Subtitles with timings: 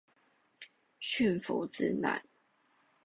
[0.99, 2.23] 馴服之難